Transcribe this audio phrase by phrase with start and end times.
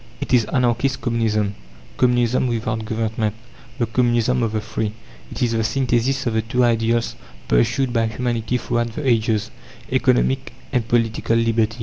[0.19, 1.53] It is Anarchist Communism,
[1.95, 3.35] Communism without government
[3.77, 4.93] the Communism of the Free.
[5.31, 7.15] It is the synthesis of the two ideals
[7.47, 9.51] pursued by humanity throughout the ages
[9.91, 11.79] Economic and Political Liberty.